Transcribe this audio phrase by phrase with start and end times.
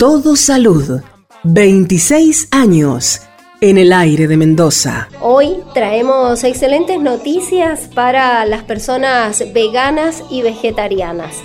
[0.00, 1.02] Todo Salud.
[1.42, 3.20] 26 años
[3.60, 5.10] en el aire de Mendoza.
[5.20, 11.42] Hoy traemos excelentes noticias para las personas veganas y vegetarianas.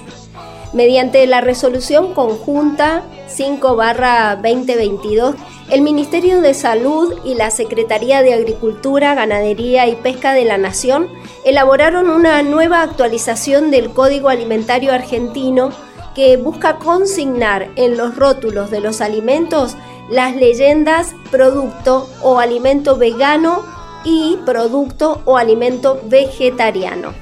[0.71, 5.35] Mediante la resolución conjunta 5-2022,
[5.69, 11.09] el Ministerio de Salud y la Secretaría de Agricultura, Ganadería y Pesca de la Nación
[11.43, 15.71] elaboraron una nueva actualización del Código Alimentario Argentino
[16.15, 19.75] que busca consignar en los rótulos de los alimentos
[20.09, 23.63] las leyendas producto o alimento vegano
[24.03, 27.13] y producto o alimento vegetariano.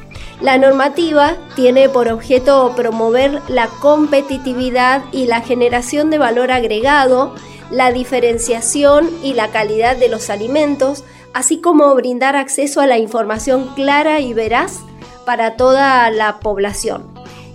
[0.41, 7.33] La normativa tiene por objeto promover la competitividad y la generación de valor agregado,
[7.71, 13.73] la diferenciación y la calidad de los alimentos, así como brindar acceso a la información
[13.73, 14.79] clara y veraz
[15.25, 17.12] para toda la población.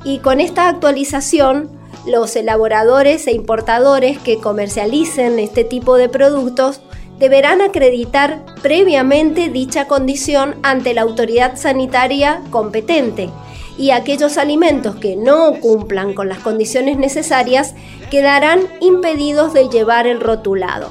[0.08, 1.68] Y con esta actualización,
[2.06, 6.80] los elaboradores e importadores que comercialicen este tipo de productos
[7.18, 13.28] deberán acreditar previamente dicha condición ante la autoridad sanitaria competente
[13.77, 17.74] y aquellos alimentos que no cumplan con las condiciones necesarias
[18.11, 20.88] quedarán impedidos de llevar el rotulado.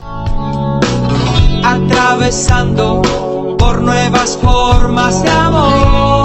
[1.63, 3.01] Atravesando
[3.57, 6.16] por nuevas formas de amor.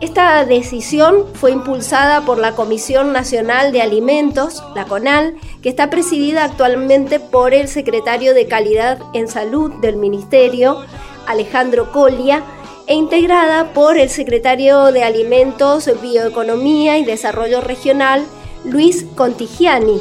[0.00, 6.44] Esta decisión fue impulsada por la Comisión Nacional de Alimentos, la CONAL, que está presidida
[6.44, 10.84] actualmente por el secretario de Calidad en Salud del Ministerio,
[11.26, 12.44] Alejandro Colia,
[12.86, 18.24] e integrada por el secretario de Alimentos, Bioeconomía y Desarrollo Regional,
[18.64, 20.00] Luis Contigiani.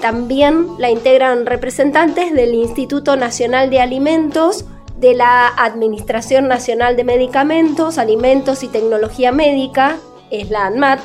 [0.00, 4.64] También la integran representantes del Instituto Nacional de Alimentos,
[4.98, 9.96] de la Administración Nacional de Medicamentos, Alimentos y Tecnología Médica,
[10.30, 11.00] es la ANMAT,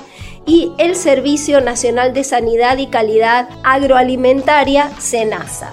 [0.45, 5.71] y el Servicio Nacional de Sanidad y Calidad Agroalimentaria, SENASA.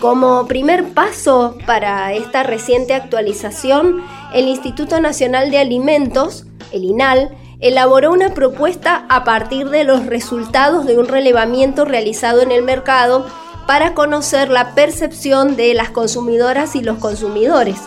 [0.00, 4.02] Como primer paso para esta reciente actualización,
[4.32, 10.86] el Instituto Nacional de Alimentos, el INAL, elaboró una propuesta a partir de los resultados
[10.86, 13.26] de un relevamiento realizado en el mercado
[13.66, 17.78] para conocer la percepción de las consumidoras y los consumidores,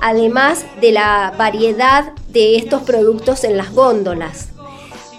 [0.00, 4.48] además de la variedad de estos productos en las góndolas.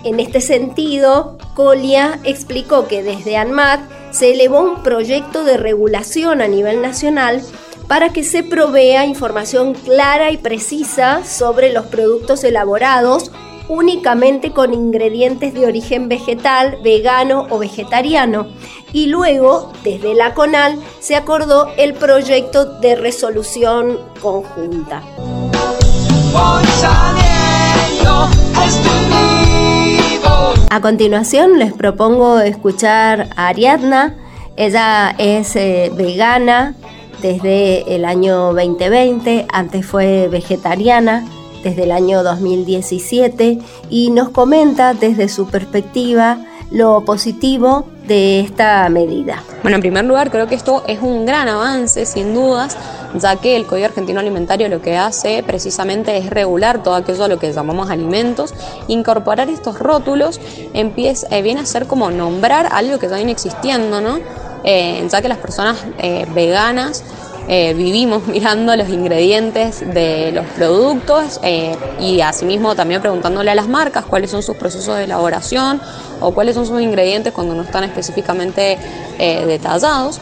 [0.04, 6.48] En este sentido, Colia explicó que desde ANMAT se elevó un proyecto de regulación a
[6.48, 7.42] nivel nacional
[7.88, 13.32] para que se provea información clara y precisa sobre los productos elaborados
[13.68, 18.48] únicamente con ingredientes de origen vegetal, vegano o vegetariano.
[18.94, 25.02] Y luego, desde la CONAL, se acordó el proyecto de resolución conjunta.
[30.70, 34.18] A continuación les propongo escuchar a Ariadna.
[34.56, 36.76] Ella es eh, vegana
[37.22, 41.26] desde el año 2020, antes fue vegetariana
[41.64, 43.60] desde el año 2017
[43.90, 46.40] y nos comenta desde su perspectiva
[46.72, 49.42] lo positivo de esta medida.
[49.62, 52.76] Bueno, en primer lugar, creo que esto es un gran avance, sin dudas,
[53.16, 57.30] ya que el Código Argentino Alimentario lo que hace precisamente es regular todo aquello a
[57.30, 58.54] lo que llamamos alimentos.
[58.90, 60.42] Incorporar estos rótulos
[60.74, 64.20] empieza, eh, viene a ser como nombrar algo que ya viene existiendo, ¿no?
[64.66, 67.06] Eh, ya que las personas eh, veganas
[67.48, 73.68] eh, vivimos mirando los ingredientes de los productos eh, y asimismo también preguntándole a las
[73.68, 75.82] marcas cuáles son sus procesos de elaboración
[76.20, 78.78] o cuáles son sus ingredientes cuando no están específicamente
[79.20, 80.20] eh, detallados.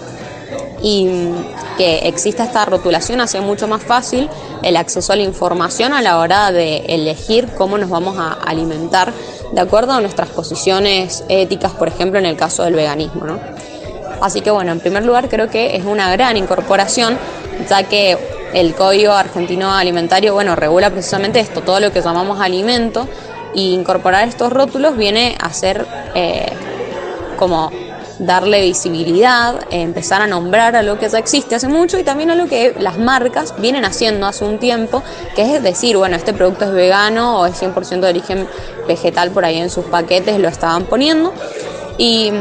[0.81, 1.35] Y mm,
[1.77, 4.29] que exista esta rotulación hace mucho más fácil
[4.63, 9.13] el acceso a la información a la hora de elegir cómo nos vamos a alimentar
[9.51, 13.25] de acuerdo a nuestras posiciones éticas, por ejemplo, en el caso del veganismo.
[13.25, 13.39] ¿no?
[14.21, 17.17] Así que bueno, en primer lugar creo que es una gran incorporación,
[17.69, 18.17] ya que
[18.53, 23.07] el Código Argentino Alimentario, bueno, regula precisamente esto, todo lo que llamamos alimento,
[23.53, 25.85] y incorporar estos rótulos viene a ser
[26.15, 26.51] eh,
[27.37, 27.71] como
[28.19, 32.35] darle visibilidad, empezar a nombrar a lo que ya existe hace mucho y también a
[32.35, 35.01] lo que las marcas vienen haciendo hace un tiempo,
[35.35, 38.47] que es decir, bueno, este producto es vegano o es 100% de origen
[38.87, 41.33] vegetal por ahí en sus paquetes, lo estaban poniendo.
[41.97, 42.31] Y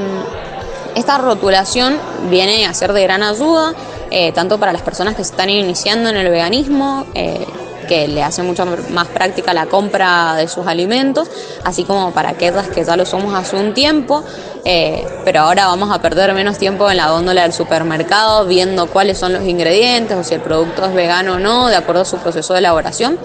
[0.95, 1.99] esta rotulación
[2.31, 3.75] viene a ser de gran ayuda,
[4.11, 7.47] eh, tanto para las personas que se están iniciando en el veganismo, eh,
[7.89, 11.29] que le hace mucho más práctica la compra de sus alimentos,
[11.65, 14.23] así como para aquellas que ya lo somos hace un tiempo,
[14.65, 19.19] eh, pero ahora vamos a perder menos tiempo en la góndola del supermercado viendo cuáles
[19.19, 22.19] son los ingredientes o si el producto es vegano o no, de acuerdo a su
[22.19, 23.19] proceso de elaboración.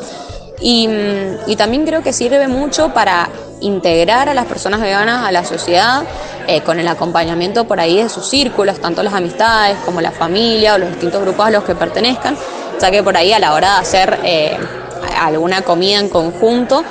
[0.66, 3.28] Y, mm, y, también creo que sirve mucho para
[3.60, 6.04] integrar a las personas veganas a la sociedad
[6.48, 10.76] eh, con el acompañamiento por ahí de sus círculos, tanto las amistades como la familia
[10.76, 12.38] o los distintos grupos a los que pertenezcan,
[12.80, 14.58] ya que por ahí a la hora de hacer eh,
[15.20, 16.86] alguna comida en conjunto,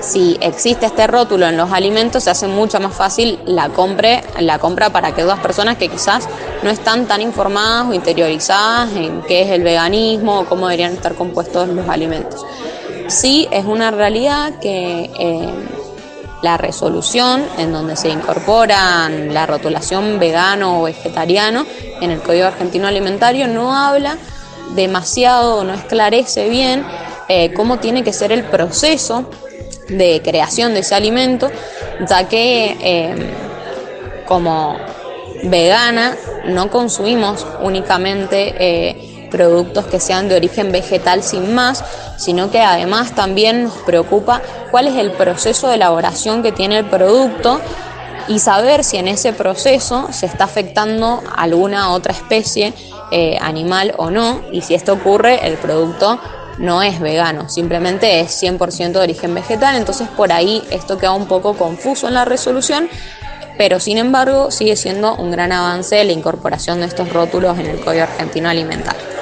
[0.00, 4.58] si existe este rótulo en los alimentos, se hace mucho más fácil la, compre, la
[4.58, 6.28] compra para que dos personas que quizás
[6.62, 11.14] no están tan informadas o interiorizadas en qué es el veganismo o cómo deberían estar
[11.14, 12.44] compuestos los alimentos.
[13.08, 15.48] Sí, es una realidad que eh,
[16.42, 21.66] la resolución en donde se incorporan la rotulación vegano o vegetariano
[22.00, 24.16] en el Código Argentino Alimentario no habla
[24.74, 26.84] demasiado no esclarece bien
[27.28, 29.30] eh, cómo tiene que ser el proceso
[29.88, 31.50] de creación de ese alimento,
[32.08, 33.14] ya que eh,
[34.26, 34.76] como
[35.44, 36.16] vegana
[36.46, 41.84] no consumimos únicamente productos que sean de origen vegetal sin más,
[42.16, 44.40] sino que además también nos preocupa
[44.70, 47.60] cuál es el proceso de elaboración que tiene el producto
[48.28, 52.72] y saber si en ese proceso se está afectando alguna otra especie
[53.10, 56.18] eh, animal o no, y si esto ocurre, el producto
[56.58, 61.26] no es vegano, simplemente es 100% de origen vegetal, entonces por ahí esto queda un
[61.26, 62.88] poco confuso en la resolución,
[63.58, 67.80] pero sin embargo sigue siendo un gran avance la incorporación de estos rótulos en el
[67.80, 69.13] Código Argentino Alimentario.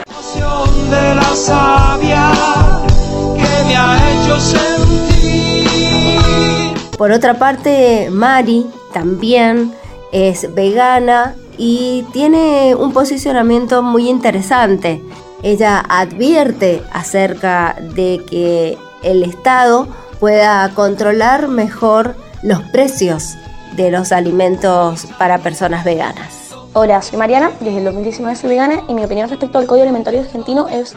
[6.96, 9.74] Por otra parte, Mari también
[10.12, 15.02] es vegana y tiene un posicionamiento muy interesante.
[15.42, 19.88] Ella advierte acerca de que el Estado
[20.20, 23.34] pueda controlar mejor los precios
[23.74, 26.41] de los alimentos para personas veganas.
[26.74, 30.20] Hola, soy Mariana, desde el 2019 soy vegana y mi opinión respecto al Código Alimentario
[30.20, 30.94] Argentino es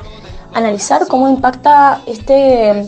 [0.54, 2.88] analizar cómo impacta este,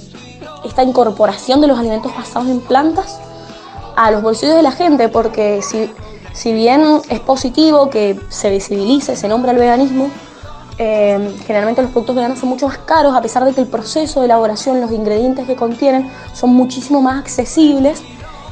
[0.63, 3.19] esta incorporación de los alimentos basados en plantas
[3.97, 5.91] a los bolsillos de la gente, porque si,
[6.31, 10.09] si bien es positivo que se visibilice, se nombre el veganismo,
[10.77, 14.21] eh, generalmente los productos veganos son mucho más caros, a pesar de que el proceso
[14.21, 18.01] de elaboración, los ingredientes que contienen, son muchísimo más accesibles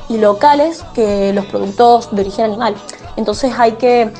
[0.09, 2.75] y locales que los productos de origen animal.
[3.15, 4.11] Entonces hay que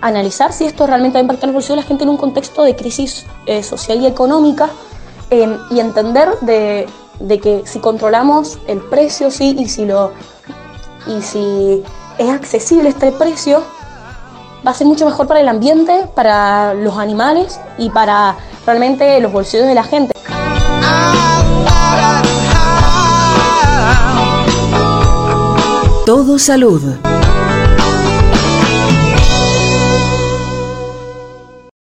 [0.00, 2.16] analizar si esto realmente va a impactar en los bolsillos de la gente en un
[2.16, 4.70] contexto de crisis eh, social y económica
[5.30, 6.86] eh, y entender de,
[7.20, 10.12] de, que si controlamos el precio sí, y, si lo,
[11.06, 11.82] y si
[12.18, 13.62] es accesible este precio,
[14.66, 18.36] va a ser mucho mejor para el ambiente, para los animales y para
[18.66, 20.12] realmente los bolsillos de la gente.
[26.06, 27.17] Todo salud.